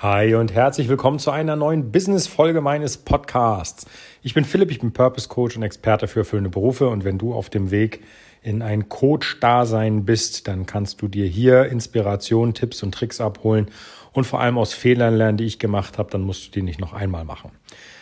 [0.00, 3.86] Hi und herzlich willkommen zu einer neuen Business-Folge meines Podcasts.
[4.22, 7.32] Ich bin Philipp, ich bin Purpose Coach und Experte für erfüllende Berufe und wenn du
[7.32, 8.02] auf dem Weg
[8.42, 13.68] in ein Coach-Dasein bist, dann kannst du dir hier Inspiration, Tipps und Tricks abholen
[14.12, 16.80] und vor allem aus Fehlern lernen, die ich gemacht habe, dann musst du die nicht
[16.80, 17.52] noch einmal machen.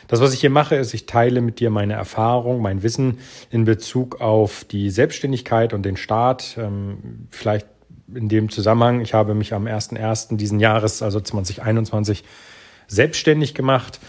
[0.08, 3.18] Das, was ich hier mache, ist, ich teile mit dir meine Erfahrung, mein Wissen
[3.50, 6.56] in Bezug auf die Selbstständigkeit und den Start.
[6.58, 7.66] Ähm, vielleicht
[8.14, 10.36] in dem Zusammenhang, ich habe mich am 1.1.
[10.36, 12.24] diesen Jahres, also 2021,
[12.86, 14.00] selbstständig gemacht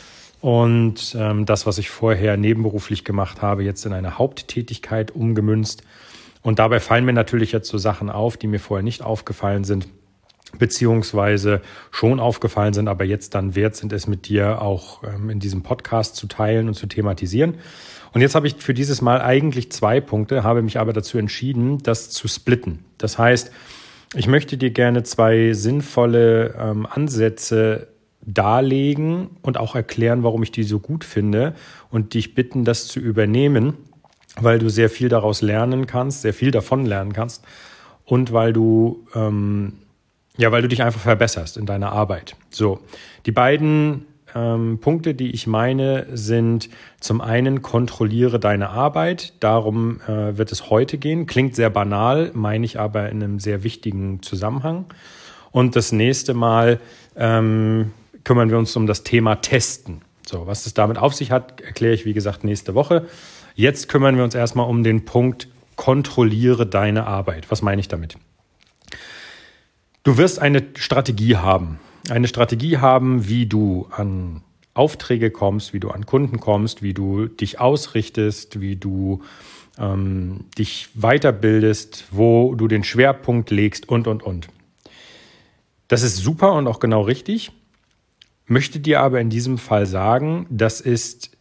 [0.41, 5.84] und ähm, das, was ich vorher nebenberuflich gemacht habe, jetzt in eine Haupttätigkeit umgemünzt.
[6.41, 9.88] Und dabei fallen mir natürlich jetzt so Sachen auf, die mir vorher nicht aufgefallen sind,
[10.60, 15.40] beziehungsweise schon aufgefallen sind, aber jetzt dann wert sind, es mit dir auch ähm, in
[15.40, 17.55] diesem Podcast zu teilen und zu thematisieren.
[18.12, 21.80] Und jetzt habe ich für dieses Mal eigentlich zwei Punkte, habe mich aber dazu entschieden,
[21.84, 22.85] das zu splitten.
[22.98, 23.52] Das heißt,
[24.13, 27.88] ich möchte dir gerne zwei sinnvolle ähm, Ansätze
[28.21, 31.55] darlegen und auch erklären, warum ich die so gut finde
[31.90, 33.73] und dich bitten, das zu übernehmen,
[34.40, 37.43] weil du sehr viel daraus lernen kannst, sehr viel davon lernen kannst
[38.05, 39.73] und weil du ähm,
[40.38, 42.35] ja, weil du dich einfach verbesserst in deiner Arbeit.
[42.49, 42.79] So,
[43.26, 49.34] die beiden ähm, Punkte, die ich meine, sind zum einen kontrolliere deine Arbeit.
[49.39, 51.26] Darum äh, wird es heute gehen.
[51.26, 54.85] Klingt sehr banal, meine ich aber in einem sehr wichtigen Zusammenhang.
[55.51, 56.79] Und das nächste Mal
[57.15, 57.91] ähm,
[58.23, 60.01] kümmern wir uns um das Thema Testen.
[60.26, 63.07] So, was es damit auf sich hat, erkläre ich wie gesagt nächste Woche.
[63.55, 67.50] Jetzt kümmern wir uns erstmal um den Punkt kontrolliere deine Arbeit.
[67.50, 68.17] Was meine ich damit?
[70.03, 71.79] Du wirst eine Strategie haben
[72.09, 74.41] eine Strategie haben, wie du an
[74.73, 79.22] Aufträge kommst, wie du an Kunden kommst, wie du dich ausrichtest, wie du
[79.78, 84.47] ähm, dich weiterbildest, wo du den Schwerpunkt legst und, und, und.
[85.88, 87.51] Das ist super und auch genau richtig.
[88.45, 91.31] Möchte dir aber in diesem Fall sagen, das ist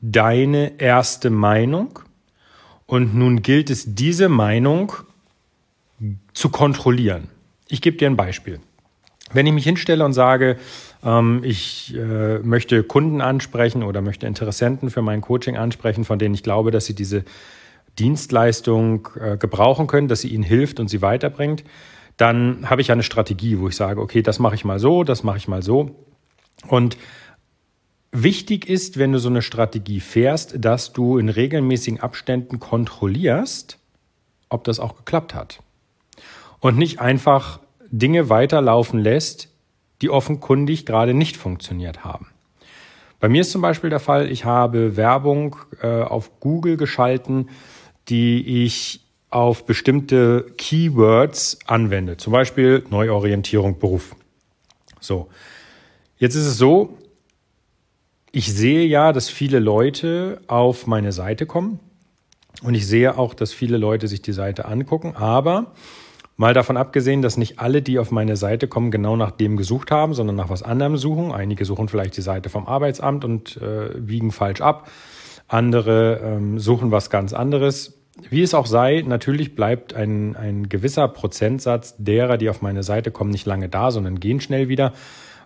[0.00, 2.00] deine erste Meinung
[2.86, 4.92] und nun gilt es, diese Meinung
[6.34, 7.28] zu kontrollieren.
[7.68, 8.60] Ich gebe dir ein Beispiel.
[9.32, 10.56] Wenn ich mich hinstelle und sage,
[11.04, 16.34] ähm, ich äh, möchte Kunden ansprechen oder möchte Interessenten für mein Coaching ansprechen, von denen
[16.34, 17.24] ich glaube, dass sie diese
[17.98, 21.64] Dienstleistung äh, gebrauchen können, dass sie ihnen hilft und sie weiterbringt,
[22.16, 25.24] dann habe ich eine Strategie, wo ich sage, okay, das mache ich mal so, das
[25.24, 25.96] mache ich mal so.
[26.68, 26.96] Und
[28.12, 33.78] wichtig ist, wenn du so eine Strategie fährst, dass du in regelmäßigen Abständen kontrollierst,
[34.48, 35.60] ob das auch geklappt hat.
[36.60, 37.60] Und nicht einfach
[37.92, 39.48] Dinge weiterlaufen lässt,
[40.00, 42.26] die offenkundig gerade nicht funktioniert haben.
[43.20, 47.50] Bei mir ist zum Beispiel der Fall, ich habe Werbung äh, auf Google geschalten,
[48.08, 52.16] die ich auf bestimmte Keywords anwende.
[52.16, 54.16] Zum Beispiel Neuorientierung Beruf.
[54.98, 55.28] So.
[56.18, 56.98] Jetzt ist es so,
[58.32, 61.80] ich sehe ja, dass viele Leute auf meine Seite kommen
[62.62, 65.74] und ich sehe auch, dass viele Leute sich die Seite angucken, aber
[66.36, 69.90] Mal davon abgesehen, dass nicht alle, die auf meine Seite kommen, genau nach dem gesucht
[69.90, 71.30] haben, sondern nach was anderem suchen.
[71.30, 74.90] Einige suchen vielleicht die Seite vom Arbeitsamt und äh, wiegen falsch ab.
[75.46, 77.98] Andere ähm, suchen was ganz anderes.
[78.30, 83.10] Wie es auch sei, natürlich bleibt ein, ein gewisser Prozentsatz derer, die auf meine Seite
[83.10, 84.92] kommen, nicht lange da, sondern gehen schnell wieder,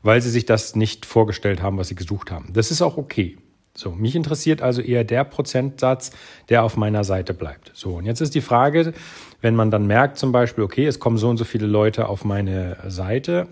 [0.02, 2.52] weil sie sich das nicht vorgestellt haben, was sie gesucht haben.
[2.52, 3.38] Das ist auch okay.
[3.76, 6.10] So, mich interessiert also eher der Prozentsatz,
[6.48, 7.72] der auf meiner Seite bleibt.
[7.74, 8.94] So, und jetzt ist die Frage,
[9.40, 12.24] wenn man dann merkt zum Beispiel, okay, es kommen so und so viele Leute auf
[12.24, 13.48] meine Seite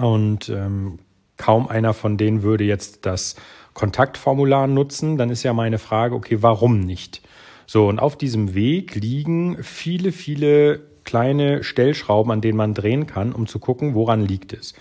[0.00, 0.98] und ähm,
[1.36, 3.36] kaum einer von denen würde jetzt das
[3.74, 7.22] Kontaktformular nutzen, dann ist ja meine Frage, okay, warum nicht?
[7.66, 13.32] So, und auf diesem Weg liegen viele, viele kleine Stellschrauben, an denen man drehen kann,
[13.32, 14.74] um zu gucken, woran liegt es.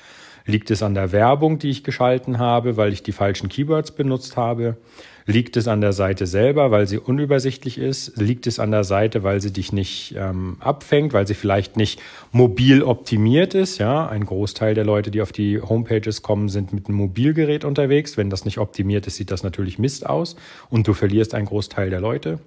[0.45, 4.35] Liegt es an der Werbung, die ich geschalten habe, weil ich die falschen Keywords benutzt
[4.35, 4.77] habe?
[5.25, 8.17] Liegt es an der Seite selber, weil sie unübersichtlich ist?
[8.17, 12.01] Liegt es an der Seite, weil sie dich nicht ähm, abfängt, weil sie vielleicht nicht
[12.33, 13.77] mobil optimiert ist?
[13.77, 18.17] Ja, ein Großteil der Leute, die auf die Homepages kommen, sind mit einem Mobilgerät unterwegs.
[18.17, 20.35] Wenn das nicht optimiert ist, sieht das natürlich Mist aus
[20.69, 22.39] und du verlierst einen Großteil der Leute.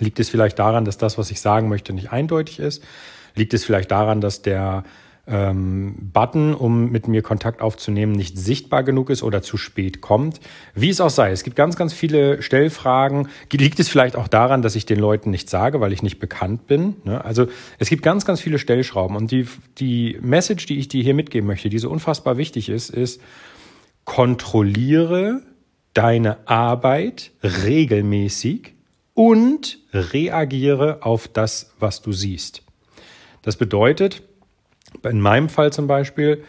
[0.00, 2.82] Liegt es vielleicht daran, dass das, was ich sagen möchte, nicht eindeutig ist?
[3.34, 4.84] Liegt es vielleicht daran, dass der
[5.28, 10.40] ähm, Button, um mit mir Kontakt aufzunehmen, nicht sichtbar genug ist oder zu spät kommt.
[10.74, 13.28] Wie es auch sei, es gibt ganz, ganz viele Stellfragen.
[13.52, 16.66] Liegt es vielleicht auch daran, dass ich den Leuten nicht sage, weil ich nicht bekannt
[16.66, 16.96] bin?
[17.04, 17.24] Ne?
[17.24, 17.46] Also
[17.78, 19.16] es gibt ganz, ganz viele Stellschrauben.
[19.16, 19.46] Und die,
[19.78, 23.20] die Message, die ich dir hier mitgeben möchte, die so unfassbar wichtig ist, ist,
[24.04, 25.42] kontrolliere
[25.92, 28.74] deine Arbeit regelmäßig
[29.14, 32.62] und reagiere auf das, was du siehst.
[33.42, 34.22] Das bedeutet,
[35.04, 36.44] in meinem Fall zum Beispiel,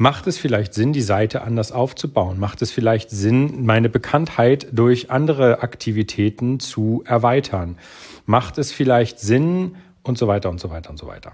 [0.00, 2.38] Macht es vielleicht Sinn, die Seite anders aufzubauen?
[2.38, 7.76] Macht es vielleicht Sinn, meine Bekanntheit durch andere Aktivitäten zu erweitern?
[8.24, 9.74] Macht es vielleicht Sinn
[10.04, 11.32] und so weiter und so weiter und so weiter?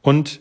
[0.00, 0.38] Und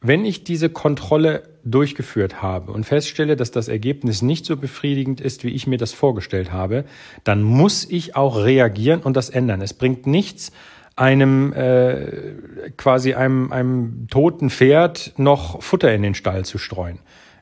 [0.00, 5.44] wenn ich diese Kontrolle durchgeführt habe und feststelle, dass das Ergebnis nicht so befriedigend ist,
[5.44, 6.84] wie ich mir das vorgestellt habe,
[7.22, 9.60] dann muss ich auch reagieren und das ändern.
[9.60, 10.50] Es bringt nichts,
[10.96, 16.98] einem äh, quasi einem, einem toten Pferd noch Futter in den Stall zu streuen.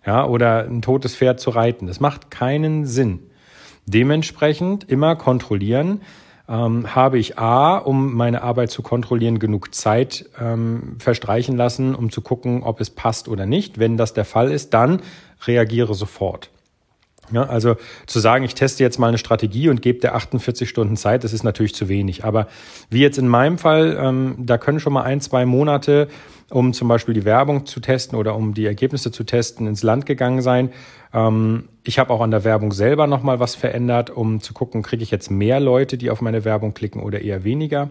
[0.06, 1.86] Ja, oder ein totes Pferd zu reiten.
[1.86, 3.20] Das macht keinen Sinn.
[3.84, 6.00] Dementsprechend immer kontrollieren,
[6.48, 12.10] ähm, habe ich A, um meine Arbeit zu kontrollieren, genug Zeit ähm, verstreichen lassen, um
[12.10, 13.78] zu gucken, ob es passt oder nicht.
[13.78, 15.00] Wenn das der Fall ist, dann
[15.46, 16.50] reagiere sofort.
[17.32, 20.96] Ja, also zu sagen, ich teste jetzt mal eine Strategie und gebe der 48 Stunden
[20.96, 22.24] Zeit, das ist natürlich zu wenig.
[22.24, 22.48] Aber
[22.90, 26.08] wie jetzt in meinem Fall, ähm, da können schon mal ein, zwei Monate,
[26.50, 30.06] um zum Beispiel die Werbung zu testen oder um die Ergebnisse zu testen, ins Land
[30.06, 30.70] gegangen sein.
[31.14, 35.02] Ähm, ich habe auch an der Werbung selber nochmal was verändert, um zu gucken, kriege
[35.02, 37.90] ich jetzt mehr Leute, die auf meine Werbung klicken oder eher weniger.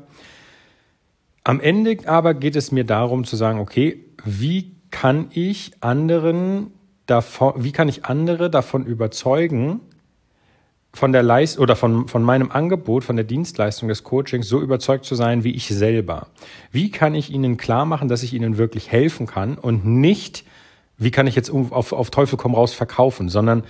[1.45, 6.71] Am Ende aber geht es mir darum zu sagen, okay, wie kann ich anderen
[7.09, 9.81] davon, wie kann ich andere davon überzeugen,
[10.94, 15.06] von der Leist oder von, von meinem Angebot, von der Dienstleistung des Coachings so überzeugt
[15.06, 16.27] zu sein wie ich selber?
[16.71, 20.45] Wie kann ich ihnen klar machen, dass ich ihnen wirklich helfen kann und nicht,
[20.97, 23.63] wie kann ich jetzt auf, auf Teufel komm raus verkaufen, sondern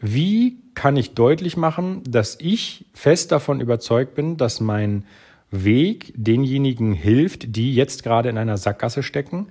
[0.00, 5.04] wie kann ich deutlich machen, dass ich fest davon überzeugt bin, dass mein
[5.50, 9.46] Weg denjenigen hilft, die jetzt gerade in einer Sackgasse stecken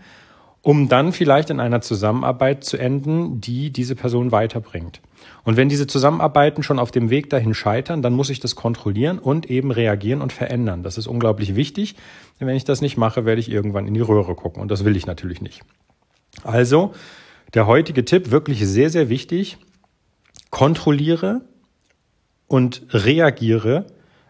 [0.64, 5.02] um dann vielleicht in einer Zusammenarbeit zu enden, die diese Person weiterbringt.
[5.44, 9.20] Und wenn diese Zusammenarbeiten schon auf dem Weg dahin scheitern, dann muss ich das kontrollieren
[9.20, 10.82] und eben reagieren und verändern.
[10.82, 11.96] Das ist unglaublich wichtig,
[12.40, 14.86] denn wenn ich das nicht mache, werde ich irgendwann in die Röhre gucken und das
[14.86, 15.62] will ich natürlich nicht.
[16.44, 16.94] Also,
[17.54, 19.58] der heutige Tipp wirklich sehr, sehr wichtig.
[20.50, 21.42] Kontrolliere
[22.48, 23.86] und reagiere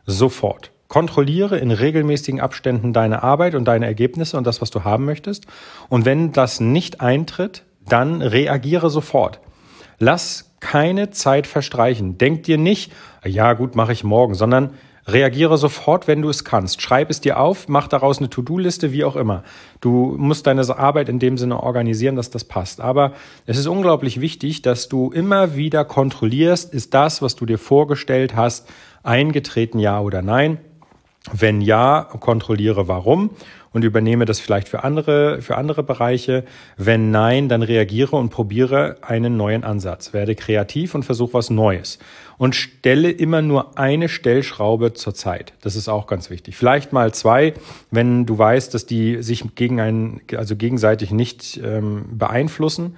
[0.05, 0.72] sofort.
[0.93, 5.47] Kontrolliere in regelmäßigen Abständen deine Arbeit und deine Ergebnisse und das, was du haben möchtest.
[5.89, 9.39] Und wenn das nicht eintritt, dann reagiere sofort.
[9.97, 12.19] Lass keine Zeit verstreichen.
[12.19, 12.91] Denk dir nicht,
[13.25, 14.75] ja gut, mache ich morgen, sondern
[15.07, 16.79] reagiere sofort, wenn du es kannst.
[16.83, 19.43] Schreib es dir auf, mach daraus eine To-Do-Liste, wie auch immer.
[19.81, 22.81] Du musst deine Arbeit in dem Sinne organisieren, dass das passt.
[22.81, 23.13] Aber
[23.47, 28.35] es ist unglaublich wichtig, dass du immer wieder kontrollierst, ist das, was du dir vorgestellt
[28.35, 28.69] hast,
[29.01, 30.59] eingetreten, ja oder nein.
[31.31, 33.31] Wenn ja, kontrolliere warum
[33.73, 36.45] und übernehme das vielleicht für andere, für andere Bereiche.
[36.77, 40.13] Wenn nein, dann reagiere und probiere einen neuen Ansatz.
[40.13, 41.97] Werde kreativ und versuche was Neues.
[42.37, 45.53] Und stelle immer nur eine Stellschraube zur Zeit.
[45.61, 46.55] Das ist auch ganz wichtig.
[46.55, 47.53] Vielleicht mal zwei,
[47.89, 52.95] wenn du weißt, dass die sich gegen einen, also gegenseitig nicht ähm, beeinflussen.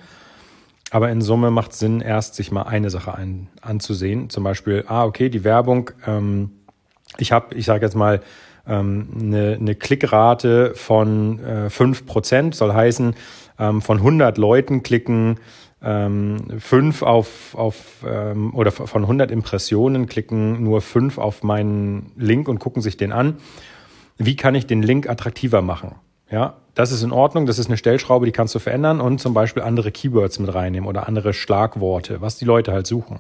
[0.92, 4.30] Aber in Summe macht es Sinn, erst sich mal eine Sache ein, anzusehen.
[4.30, 6.52] Zum Beispiel, ah, okay, die Werbung, ähm,
[7.18, 8.22] ich habe, ich sage jetzt mal,
[8.68, 13.16] ähm, eine, eine Klickrate von äh, 5%, soll heißen,
[13.60, 15.40] ähm, von 100 Leuten klicken
[15.84, 22.48] ähm, 5 auf, auf ähm, oder von 100 Impressionen klicken nur 5 auf meinen Link
[22.48, 23.38] und gucken sich den an.
[24.18, 25.96] Wie kann ich den Link attraktiver machen?
[26.32, 29.34] Ja, das ist in Ordnung, das ist eine Stellschraube, die kannst du verändern und zum
[29.36, 33.20] Beispiel andere Keywords mit reinnehmen oder andere Schlagworte, was die Leute halt suchen.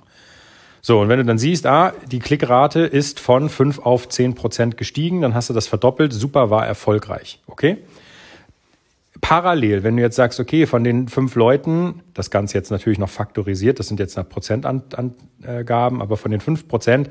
[0.88, 4.78] So, und wenn du dann siehst, ah, die Klickrate ist von 5 auf 10 Prozent
[4.78, 7.78] gestiegen, dann hast du das verdoppelt, super, war erfolgreich, okay?
[9.20, 13.10] Parallel, wenn du jetzt sagst, okay, von den fünf Leuten, das Ganze jetzt natürlich noch
[13.10, 17.10] faktorisiert, das sind jetzt nach Prozentangaben, aber von den fünf Prozent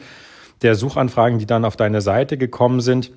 [0.63, 3.11] der Suchanfragen, die dann auf deine Seite gekommen sind,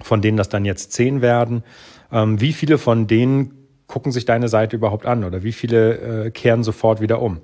[0.00, 1.62] von denen das dann jetzt zehn werden,
[2.10, 3.59] ähm, wie viele von denen
[3.90, 7.40] gucken sich deine Seite überhaupt an oder wie viele äh, kehren sofort wieder um?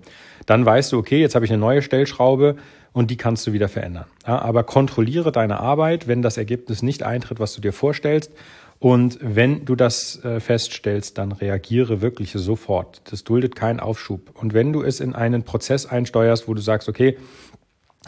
[0.46, 2.56] dann weißt du, okay, jetzt habe ich eine neue Stellschraube
[2.92, 4.06] und die kannst du wieder verändern.
[4.26, 8.32] Ja, aber kontrolliere deine Arbeit, wenn das Ergebnis nicht eintritt, was du dir vorstellst.
[8.78, 13.00] Und wenn du das äh, feststellst, dann reagiere wirklich sofort.
[13.10, 14.30] Das duldet keinen Aufschub.
[14.34, 17.16] Und wenn du es in einen Prozess einsteuerst, wo du sagst, okay,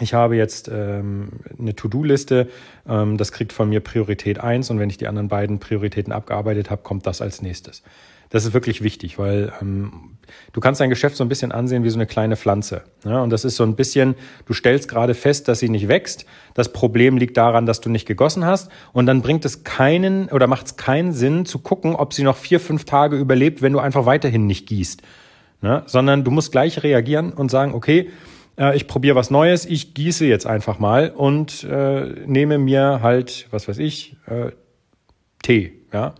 [0.00, 2.48] ich habe jetzt ähm, eine To-Do-Liste,
[2.86, 6.70] ähm, das kriegt von mir Priorität eins und wenn ich die anderen beiden Prioritäten abgearbeitet
[6.70, 7.82] habe, kommt das als nächstes.
[8.30, 10.18] Das ist wirklich wichtig, weil ähm,
[10.52, 12.82] du kannst dein Geschäft so ein bisschen ansehen wie so eine kleine Pflanze.
[13.04, 13.22] Ja?
[13.22, 14.16] Und das ist so ein bisschen,
[14.46, 16.26] du stellst gerade fest, dass sie nicht wächst.
[16.54, 18.70] Das Problem liegt daran, dass du nicht gegossen hast.
[18.92, 22.36] Und dann bringt es keinen oder macht es keinen Sinn zu gucken, ob sie noch
[22.36, 25.02] vier, fünf Tage überlebt, wenn du einfach weiterhin nicht gießt.
[25.62, 25.82] Ne?
[25.86, 28.10] Sondern du musst gleich reagieren und sagen, okay,
[28.58, 33.46] äh, ich probiere was Neues, ich gieße jetzt einfach mal und äh, nehme mir halt,
[33.50, 34.50] was weiß ich, äh,
[35.42, 35.72] Tee.
[35.92, 36.14] Ja?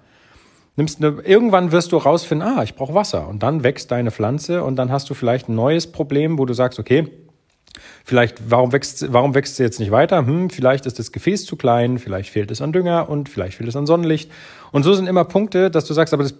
[0.79, 3.29] Nimmst eine, irgendwann wirst du rausfinden, ah, ich brauche Wasser.
[3.29, 6.55] Und dann wächst deine Pflanze und dann hast du vielleicht ein neues Problem, wo du
[6.55, 7.11] sagst, okay,
[8.05, 10.25] Vielleicht, warum wächst, warum wächst sie jetzt nicht weiter?
[10.27, 13.69] Hm, vielleicht ist das Gefäß zu klein, vielleicht fehlt es an Dünger und vielleicht fehlt
[13.69, 14.31] es an Sonnenlicht.
[14.73, 16.35] Und so sind immer Punkte, dass du sagst, aber das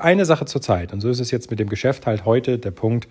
[0.00, 0.92] eine Sache zur Zeit.
[0.92, 3.08] Und so ist es jetzt mit dem Geschäft halt heute der Punkt,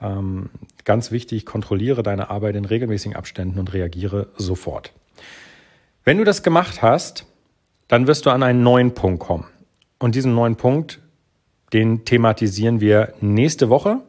[0.00, 0.48] ähm,
[0.84, 4.92] ganz wichtig, kontrolliere deine Arbeit in regelmäßigen Abständen und reagiere sofort.
[6.04, 7.26] Wenn du das gemacht hast,
[7.88, 9.46] dann wirst du an einen neuen Punkt kommen.
[9.98, 11.00] Und diesen neuen Punkt,
[11.72, 14.00] den thematisieren wir nächste Woche,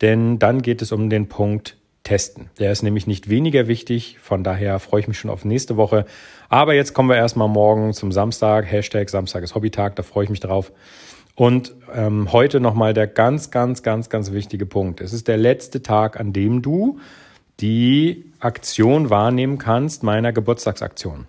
[0.00, 2.50] denn dann geht es um den Punkt testen.
[2.58, 6.06] Der ist nämlich nicht weniger wichtig, von daher freue ich mich schon auf nächste Woche.
[6.48, 10.30] Aber jetzt kommen wir erstmal morgen zum Samstag, Hashtag Samstag ist Hobbytag, da freue ich
[10.30, 10.70] mich drauf.
[11.34, 15.00] Und ähm, heute nochmal der ganz, ganz, ganz, ganz wichtige Punkt.
[15.00, 16.98] Es ist der letzte Tag, an dem du
[17.60, 21.26] die Aktion wahrnehmen kannst, meiner Geburtstagsaktion.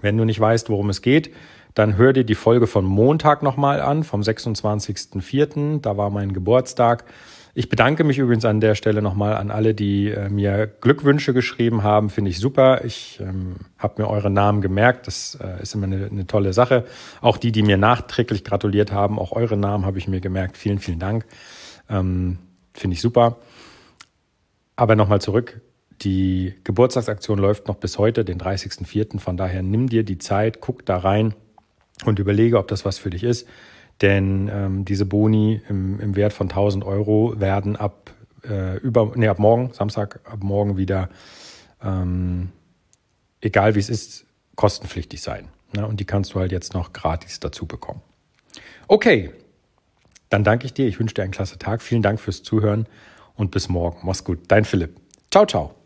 [0.00, 1.32] Wenn du nicht weißt, worum es geht,
[1.76, 5.82] dann hör dir die Folge von Montag nochmal an, vom 26.04.
[5.82, 7.04] Da war mein Geburtstag.
[7.52, 11.82] Ich bedanke mich übrigens an der Stelle nochmal an alle, die äh, mir Glückwünsche geschrieben
[11.82, 12.08] haben.
[12.08, 12.82] Finde ich super.
[12.86, 15.06] Ich ähm, habe mir eure Namen gemerkt.
[15.06, 16.86] Das äh, ist immer eine, eine, tolle Sache.
[17.20, 20.56] Auch die, die mir nachträglich gratuliert haben, auch eure Namen habe ich mir gemerkt.
[20.56, 21.26] Vielen, vielen Dank.
[21.90, 22.38] Ähm,
[22.72, 23.36] Finde ich super.
[24.76, 25.60] Aber nochmal zurück.
[26.00, 29.18] Die Geburtstagsaktion läuft noch bis heute, den 30.04.
[29.18, 31.34] Von daher nimm dir die Zeit, guck da rein
[32.04, 33.48] und überlege, ob das was für dich ist.
[34.02, 38.10] Denn ähm, diese Boni im, im Wert von 1000 Euro werden ab,
[38.44, 41.08] äh, über, nee, ab morgen, Samstag, ab morgen wieder,
[41.82, 42.50] ähm,
[43.40, 45.48] egal wie es ist, kostenpflichtig sein.
[45.74, 45.86] Ne?
[45.86, 48.02] Und die kannst du halt jetzt noch gratis dazu bekommen.
[48.86, 49.30] Okay,
[50.28, 50.86] dann danke ich dir.
[50.86, 51.82] Ich wünsche dir einen klasse Tag.
[51.82, 52.86] Vielen Dank fürs Zuhören
[53.34, 53.98] und bis morgen.
[54.02, 54.40] Mach's gut.
[54.48, 54.96] Dein Philipp.
[55.30, 55.85] Ciao, ciao.